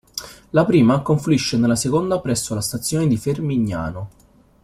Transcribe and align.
La 0.49 0.65
prima 0.65 1.03
confluisce 1.03 1.57
nella 1.57 1.75
seconda 1.75 2.19
presso 2.19 2.55
la 2.55 2.61
stazione 2.61 3.05
di 3.05 3.17
Fermignano. 3.17 4.09